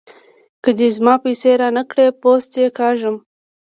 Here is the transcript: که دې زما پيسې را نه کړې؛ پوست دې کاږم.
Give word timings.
که 0.63 0.69
دې 0.77 0.87
زما 0.97 1.15
پيسې 1.23 1.51
را 1.61 1.69
نه 1.77 1.83
کړې؛ 1.89 2.05
پوست 2.21 2.49
دې 2.55 2.65
کاږم. 2.77 3.15